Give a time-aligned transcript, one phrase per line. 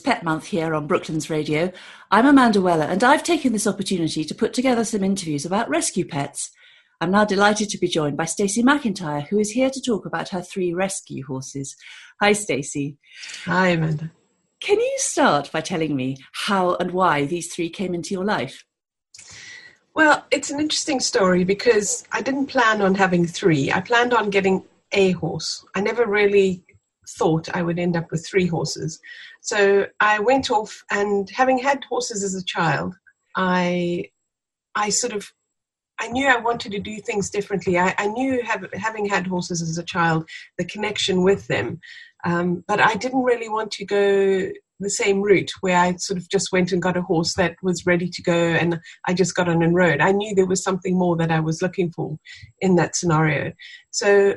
[0.00, 1.72] Pet Month here on Brooklands Radio.
[2.10, 6.06] I'm Amanda Weller, and I've taken this opportunity to put together some interviews about rescue
[6.06, 6.50] pets.
[7.00, 10.30] I'm now delighted to be joined by Stacey McIntyre, who is here to talk about
[10.30, 11.76] her three rescue horses.
[12.20, 12.98] Hi, Stacey.
[13.44, 14.10] Hi, Amanda.
[14.60, 18.64] Can you start by telling me how and why these three came into your life?
[19.94, 23.70] Well, it's an interesting story because I didn't plan on having three.
[23.72, 25.64] I planned on getting a horse.
[25.74, 26.64] I never really
[27.18, 29.00] thought I would end up with three horses.
[29.40, 32.94] So I went off, and having had horses as a child,
[33.36, 34.10] I,
[34.74, 35.30] I sort of,
[36.00, 37.78] I knew I wanted to do things differently.
[37.78, 40.28] I, I knew have, having had horses as a child,
[40.58, 41.80] the connection with them,
[42.24, 44.50] um, but I didn't really want to go
[44.80, 47.86] the same route where I sort of just went and got a horse that was
[47.86, 50.00] ready to go and I just got on and rode.
[50.00, 52.18] I knew there was something more that I was looking for
[52.60, 53.52] in that scenario.
[53.90, 54.36] So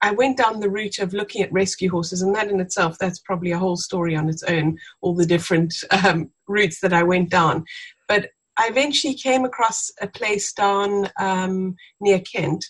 [0.00, 3.18] I went down the route of looking at rescue horses, and that in itself, that's
[3.18, 7.30] probably a whole story on its own, all the different um, routes that I went
[7.30, 7.64] down.
[8.06, 12.64] But I eventually came across a place down um, near Kent,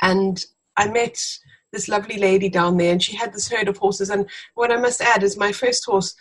[0.00, 0.44] and
[0.76, 1.18] I met
[1.72, 4.10] this lovely lady down there, and she had this herd of horses.
[4.10, 6.14] And what I must add is, my first horse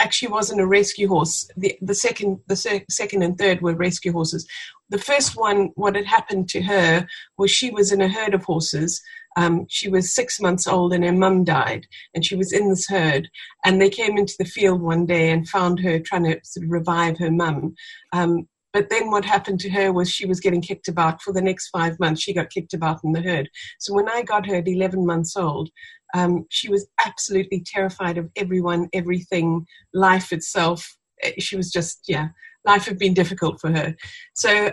[0.00, 1.48] actually wasn't a rescue horse.
[1.56, 4.46] The, the second, the se- second and third were rescue horses.
[4.90, 7.06] The first one, what had happened to her
[7.38, 9.00] was she was in a herd of horses.
[9.36, 12.88] Um, she was six months old and her mum died, and she was in this
[12.88, 13.28] herd.
[13.64, 16.70] And they came into the field one day and found her trying to sort of
[16.70, 17.74] revive her mum.
[18.12, 21.42] Um, but then what happened to her was she was getting kicked about for the
[21.42, 22.22] next five months.
[22.22, 23.48] She got kicked about in the herd.
[23.78, 25.70] So when I got her at 11 months old,
[26.14, 30.96] um, she was absolutely terrified of everyone, everything, life itself.
[31.22, 32.28] Eh, she was just, yeah,
[32.64, 33.96] life had been difficult for her.
[34.34, 34.72] So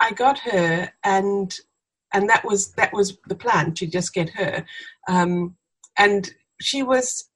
[0.00, 1.54] I got her, and
[2.12, 4.64] and that was that was the plan to just get her.
[5.08, 5.56] Um,
[5.98, 7.28] and she was,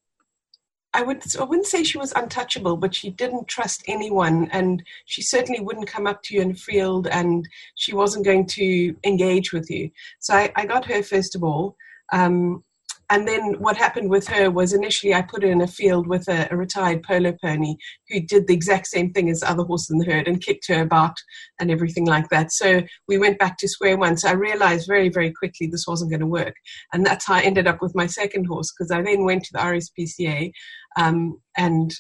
[0.95, 5.23] I would I wouldn't say she was untouchable, but she didn't trust anyone, and she
[5.23, 9.53] certainly wouldn't come up to you in the field, and she wasn't going to engage
[9.53, 9.91] with you.
[10.21, 11.77] So I, I got her first of all.
[12.13, 12.65] Um,
[13.11, 16.27] and then what happened with her was initially I put her in a field with
[16.29, 17.77] a, a, retired polo pony
[18.09, 20.67] who did the exact same thing as the other horse in the herd and kicked
[20.69, 21.15] her about
[21.61, 22.53] and everything like that.
[22.53, 24.17] So we went back to square one.
[24.17, 26.55] So I realized very, very quickly this wasn't going to work.
[26.93, 29.53] And that's how I ended up with my second horse because I then went to
[29.53, 30.51] the RSPCA
[30.97, 31.93] um, and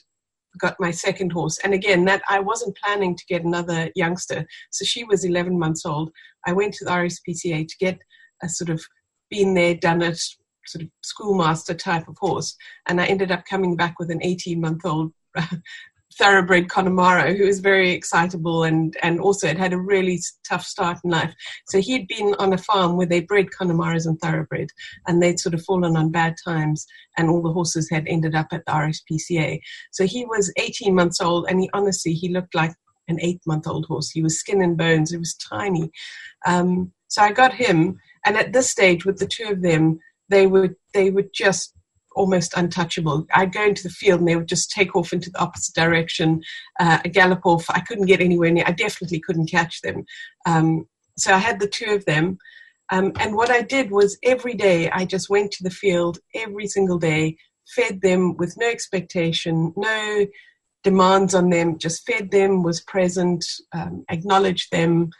[0.58, 1.58] got my second horse.
[1.62, 4.44] And again, that I wasn't planning to get another youngster.
[4.70, 6.10] So she was 11 months old.
[6.46, 7.98] I went to the RSPCA to get
[8.42, 8.82] a sort of
[9.30, 10.20] been there, done it,
[10.66, 12.56] sort of schoolmaster type of horse.
[12.86, 15.12] And I ended up coming back with an 18 month old
[16.18, 20.18] thoroughbred Connemara who was very excitable and, and also had had a really
[20.48, 21.34] tough start in life.
[21.68, 24.70] So he'd been on a farm where they bred Connemaras and thoroughbred
[25.06, 26.86] and they'd sort of fallen on bad times
[27.18, 29.60] and all the horses had ended up at the RSPCA.
[29.92, 32.72] So he was 18 months old and he honestly, he looked like
[33.08, 34.10] an eight month old horse.
[34.10, 35.10] He was skin and bones.
[35.10, 35.90] He was tiny.
[36.46, 37.98] Um, so I got him.
[38.24, 41.76] And at this stage, with the two of them, they would they would just
[42.16, 43.26] almost untouchable.
[43.34, 46.42] I'd go into the field and they would just take off into the opposite direction,
[46.80, 47.66] uh, gallop off.
[47.68, 48.64] I couldn't get anywhere near.
[48.66, 50.04] I definitely couldn't catch them.
[50.46, 50.88] Um,
[51.18, 52.38] so I had the two of them.
[52.90, 56.66] Um, and what I did was every day I just went to the field every
[56.68, 57.36] single day,
[57.68, 60.26] fed them with no expectation, no
[60.84, 65.10] demands on them, just fed them, was present, um, acknowledged them,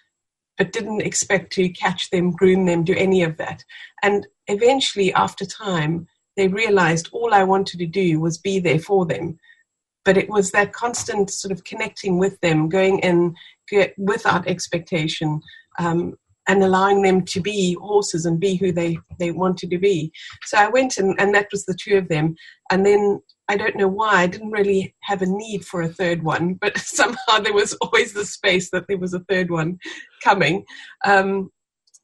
[0.56, 3.64] but didn't expect to catch them, groom them, do any of that.
[4.02, 9.06] And eventually, after time, they realized all I wanted to do was be there for
[9.06, 9.38] them.
[10.04, 13.34] But it was that constant sort of connecting with them, going in
[13.98, 15.40] without expectation,
[15.78, 16.16] um,
[16.48, 20.12] and allowing them to be horses and be who they, they wanted to be.
[20.44, 22.36] So I went and, and that was the two of them.
[22.70, 26.22] And then I don't know why, I didn't really have a need for a third
[26.22, 29.78] one, but somehow there was always the space that there was a third one
[30.22, 30.64] coming.
[31.04, 31.50] Um,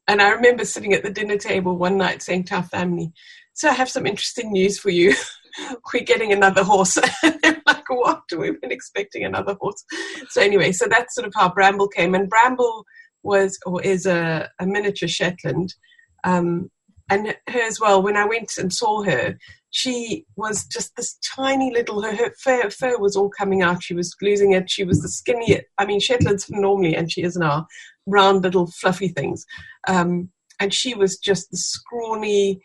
[0.07, 3.11] and I remember sitting at the dinner table one night saying to our family,
[3.53, 5.13] So I have some interesting news for you.
[5.93, 6.97] We're getting another horse.
[7.23, 8.23] and they're like, What?
[8.37, 9.83] We've been expecting another horse.
[10.29, 12.15] So, anyway, so that's sort of how Bramble came.
[12.15, 12.85] And Bramble
[13.23, 15.73] was or is a, a miniature Shetland.
[16.23, 16.69] Um,
[17.09, 19.37] and her as well, when I went and saw her,
[19.71, 23.83] she was just this tiny little, her, her fur, fur was all coming out.
[23.83, 24.69] She was losing it.
[24.69, 25.63] She was the skinniest.
[25.77, 27.67] I mean, Shetlands normally, and she is now,
[28.05, 29.45] round little fluffy things.
[29.87, 30.29] Um,
[30.59, 32.61] and she was just the scrawny,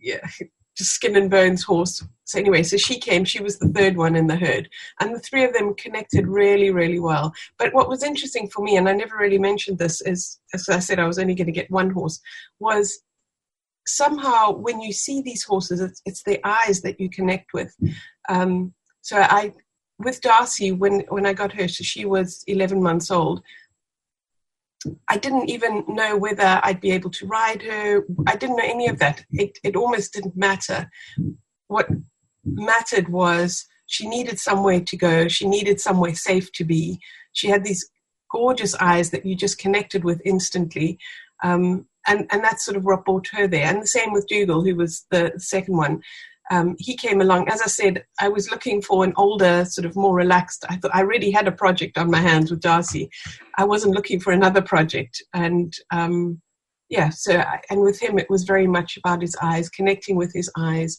[0.00, 0.26] yeah,
[0.76, 2.04] just skin and bones horse.
[2.24, 3.24] So anyway, so she came.
[3.24, 4.68] She was the third one in the herd,
[5.00, 7.32] and the three of them connected really, really well.
[7.58, 10.78] But what was interesting for me, and I never really mentioned this, is as I
[10.78, 12.20] said, I was only going to get one horse,
[12.58, 13.00] was
[13.86, 17.74] somehow when you see these horses, it's, it's their eyes that you connect with.
[18.30, 18.72] Um,
[19.02, 19.52] so I,
[19.98, 23.42] with Darcy, when when I got her, so she was 11 months old.
[25.08, 28.04] I didn't even know whether I'd be able to ride her.
[28.26, 29.24] I didn't know any of that.
[29.32, 30.90] It, it almost didn't matter.
[31.68, 31.88] What
[32.44, 35.28] mattered was she needed somewhere to go.
[35.28, 37.00] She needed somewhere safe to be.
[37.32, 37.88] She had these
[38.30, 40.98] gorgeous eyes that you just connected with instantly.
[41.42, 43.66] Um, and, and that's sort of what brought her there.
[43.66, 46.02] And the same with Dougal, who was the second one.
[46.50, 47.48] Um, he came along.
[47.48, 50.64] As I said, I was looking for an older, sort of more relaxed.
[50.68, 53.08] I thought I already had a project on my hands with Darcy.
[53.56, 56.40] I wasn't looking for another project, and um,
[56.88, 57.10] yeah.
[57.10, 60.98] So, and with him, it was very much about his eyes, connecting with his eyes,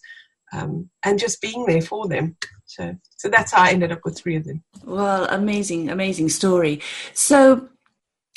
[0.54, 2.38] um, and just being there for them.
[2.66, 4.64] So, so that's how I ended up with three of them.
[4.84, 6.82] Well, amazing, amazing story.
[7.14, 7.70] So,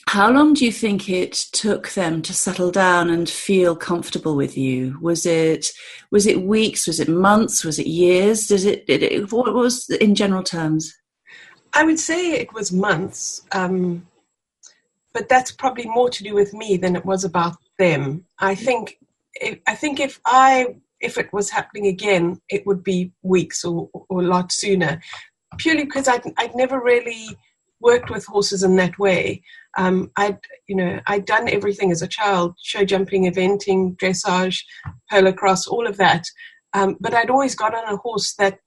[0.09, 4.57] how long do you think it took them to settle down and feel comfortable with
[4.57, 4.99] you?
[5.03, 5.67] Was it
[6.11, 6.87] was it weeks?
[6.87, 7.63] Was it months?
[7.63, 8.47] Was it years?
[8.47, 10.95] Does it, it what was in general terms?
[11.75, 14.07] I would say it was months, um,
[15.13, 18.25] but that's probably more to do with me than it was about them.
[18.39, 18.99] I think
[19.67, 24.23] I think if I if it was happening again, it would be weeks or, or
[24.23, 25.03] a lot sooner,
[25.59, 27.37] purely because I'd, I'd never really
[27.81, 29.43] worked with horses in that way.
[29.77, 34.63] Um, I'd, you know, I'd done everything as a child: show jumping, eventing, dressage,
[35.13, 36.25] polocrosse, all of that.
[36.75, 38.59] Um, but I'd always got on a horse that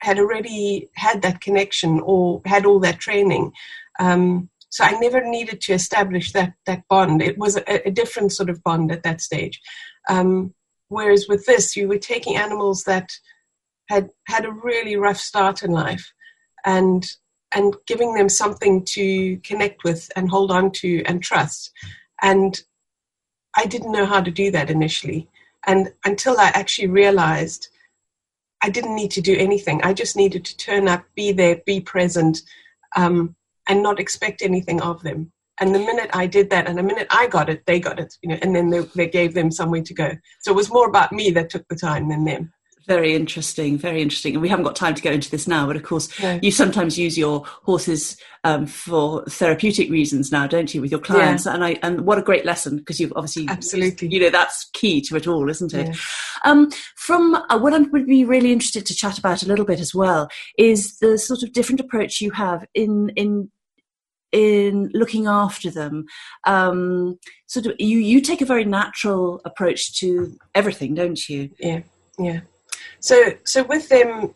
[0.00, 3.52] had already had that connection or had all that training.
[4.00, 7.22] Um, so I never needed to establish that that bond.
[7.22, 9.60] It was a, a different sort of bond at that stage.
[10.08, 10.54] Um,
[10.88, 13.10] whereas with this, you were taking animals that
[13.90, 16.12] had had a really rough start in life,
[16.64, 17.04] and
[17.54, 21.70] and giving them something to connect with and hold on to and trust.
[22.22, 22.60] And
[23.56, 25.28] I didn't know how to do that initially.
[25.66, 27.68] And until I actually realized
[28.62, 31.80] I didn't need to do anything, I just needed to turn up, be there, be
[31.80, 32.42] present,
[32.96, 33.34] um,
[33.68, 35.32] and not expect anything of them.
[35.60, 38.16] And the minute I did that, and the minute I got it, they got it,
[38.22, 40.12] you know, and then they, they gave them somewhere to go.
[40.40, 42.52] So it was more about me that took the time than them.
[42.86, 44.34] Very interesting, very interesting.
[44.34, 46.40] And we haven't got time to go into this now, but of course, no.
[46.42, 51.46] you sometimes use your horses um, for therapeutic reasons now, don't you, with your clients?
[51.46, 51.54] Yeah.
[51.54, 55.00] And I and what a great lesson because you've obviously absolutely, you know, that's key
[55.02, 55.88] to it all, isn't it?
[55.88, 55.94] Yeah.
[56.44, 59.78] Um, from uh, what I would be really interested to chat about a little bit
[59.80, 63.50] as well is the sort of different approach you have in in
[64.32, 66.06] in looking after them
[66.46, 71.80] um, sort of you you take a very natural approach to everything don't you yeah
[72.18, 72.40] yeah
[73.00, 74.34] so, so with them,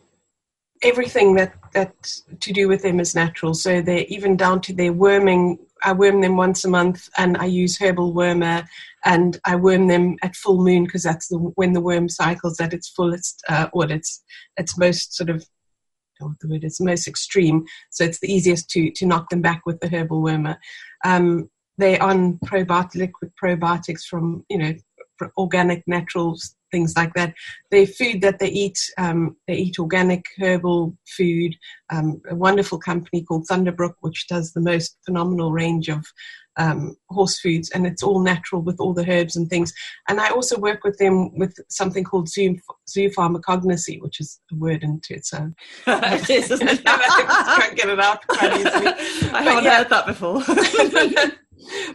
[0.83, 1.93] everything that that
[2.39, 3.53] to do with them is natural.
[3.53, 5.59] So they're even down to their worming.
[5.83, 8.65] I worm them once a month, and I use herbal wormer,
[9.05, 12.73] and I worm them at full moon because that's the, when the worm cycles at
[12.73, 14.23] its fullest, uh, or its
[14.57, 15.45] its most sort of
[16.19, 17.63] what the word is most extreme.
[17.91, 20.57] So it's the easiest to to knock them back with the herbal wormer.
[21.05, 24.73] Um, they're on probiotic liquid probiotics from you know
[25.37, 26.37] organic natural
[26.71, 27.33] things like that.
[27.71, 31.55] Their food that they eat, um, they eat organic herbal food.
[31.89, 36.05] Um, a wonderful company called Thunderbrook, which does the most phenomenal range of
[36.57, 39.71] um, horse foods, and it's all natural with all the herbs and things.
[40.07, 42.57] And I also work with them with something called zoo,
[42.89, 45.55] zoo pharmacognosy, which is a word into its own.
[45.85, 46.81] it is, isn't it?
[46.85, 48.87] I can't get it out quite easily.
[49.33, 49.77] I haven't yeah.
[49.77, 51.37] heard that before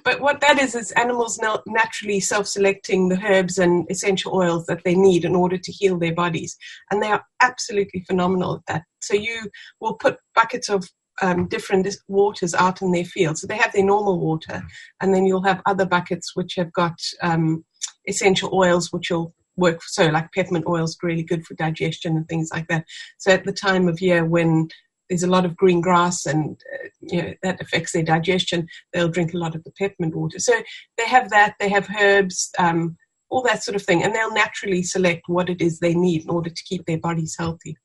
[0.05, 4.95] but what that is is animals naturally self-selecting the herbs and essential oils that they
[4.95, 6.57] need in order to heal their bodies.
[6.91, 8.83] And they are absolutely phenomenal at that.
[9.01, 9.51] So you
[9.81, 10.89] will put buckets of
[11.21, 13.39] um, different waters out in their field.
[13.39, 14.63] So they have their normal water
[15.01, 17.65] and then you'll have other buckets which have got um,
[18.07, 22.27] essential oils which will work so like peppermint oil is really good for digestion and
[22.29, 22.85] things like that.
[23.19, 24.69] So at the time of year when
[25.13, 28.67] there's a lot of green grass and uh, you know that affects their digestion.
[28.93, 30.39] They'll drink a lot of the peppermint water.
[30.39, 30.55] So
[30.97, 32.97] they have that they have herbs um,
[33.29, 34.03] all that sort of thing.
[34.03, 37.37] And they'll naturally select what it is they need in order to keep their bodies
[37.39, 37.77] healthy.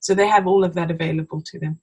[0.00, 1.80] So they have all of that available to them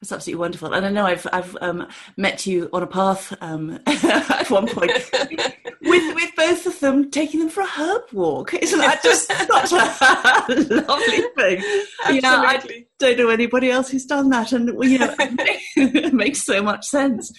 [0.00, 0.74] that's absolutely wonderful.
[0.74, 4.92] And I know I've I've um, met you on a path um, at one point
[5.12, 8.54] with with both of them taking them for a herb walk.
[8.54, 9.74] Isn't that just such a
[10.86, 11.84] lovely thing?
[12.04, 12.20] Absolutely.
[12.20, 16.62] Yeah, I don't know anybody else who's done that, and you know, it makes so
[16.62, 17.32] much sense.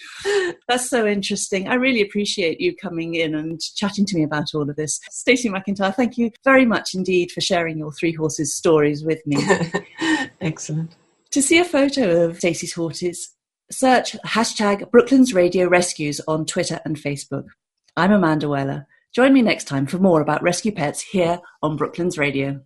[0.67, 1.69] That's so interesting.
[1.69, 5.47] I really appreciate you coming in and chatting to me about all of this, Stacey
[5.47, 5.95] McIntyre.
[5.95, 9.37] Thank you very much indeed for sharing your three horses stories with me.
[10.41, 10.93] Excellent.
[11.33, 13.35] To see a photo of Stacey's horses,
[13.71, 17.45] search hashtag Brooklands Radio Rescues on Twitter and Facebook.
[17.95, 18.87] I'm Amanda Weller.
[19.13, 22.61] Join me next time for more about rescue pets here on Brooklands Radio.